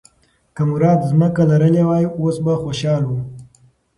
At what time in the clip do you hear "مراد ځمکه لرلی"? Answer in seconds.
0.71-1.83